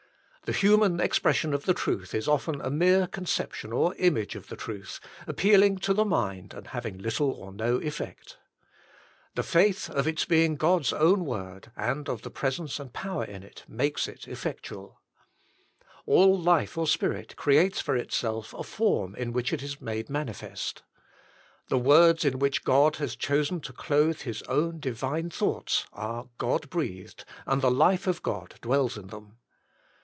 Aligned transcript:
The 0.45 0.57
human 0.57 0.99
expression 0.99 1.53
of 1.53 1.63
the 1.63 1.73
truth 1.73 2.13
is 2.13 2.27
often 2.27 2.59
a 2.59 2.69
mere 2.69 3.07
conception 3.07 3.71
or 3.71 3.95
image 3.95 4.35
of 4.35 4.47
the 4.47 4.57
truth, 4.57 4.99
appealing 5.25 5.77
to 5.77 5.93
the 5.93 6.03
mind 6.03 6.53
and 6.53 6.67
having 6.67 6.97
little 6.97 7.31
or 7.31 7.53
no 7.53 7.77
effect. 7.77 8.37
The 9.35 9.43
98 9.43 9.51
The 9.53 9.59
Inner 9.61 9.67
Chamber 9.69 9.75
faith 9.77 9.89
of 9.95 10.07
its 10.09 10.25
being 10.25 10.55
God's 10.57 10.91
own 10.91 11.23
word 11.25 11.71
and 11.77 12.09
of 12.09 12.23
the 12.23 12.29
presence 12.29 12.81
and 12.81 12.91
power 12.91 13.23
in 13.23 13.43
it, 13.43 13.63
makes 13.69 14.09
it 14.09 14.27
effectual. 14.27 14.99
All 16.05 16.37
life 16.37 16.77
or 16.77 16.85
spirit 16.85 17.37
creates 17.37 17.79
for 17.79 17.95
itself 17.95 18.53
a 18.53 18.63
form 18.63 19.15
in 19.15 19.31
which 19.31 19.53
it 19.53 19.63
is 19.63 19.79
made 19.79 20.09
manifest. 20.09 20.83
The 21.69 21.77
words 21.79 22.25
in 22.25 22.39
which 22.39 22.65
God 22.65 22.97
has 22.97 23.15
chosen 23.15 23.61
to 23.61 23.71
clothe 23.71 24.21
His 24.23 24.41
own 24.49 24.81
Divine 24.81 25.29
thoughts 25.29 25.85
are 25.93 26.27
God 26.37 26.69
breathed 26.69 27.23
and 27.45 27.61
the 27.61 27.71
life 27.71 28.05
of 28.05 28.21
God 28.21 28.55
dwells 28.61 28.97
in 28.97 29.07
them. 29.07 29.37